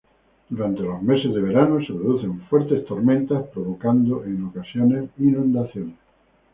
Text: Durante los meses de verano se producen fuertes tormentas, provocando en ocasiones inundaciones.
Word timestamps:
Durante 0.49 0.81
los 0.81 0.99
meses 1.03 1.31
de 1.31 1.39
verano 1.41 1.79
se 1.79 1.93
producen 1.93 2.41
fuertes 2.47 2.87
tormentas, 2.87 3.45
provocando 3.53 4.23
en 4.23 4.45
ocasiones 4.45 5.11
inundaciones. 5.19 5.93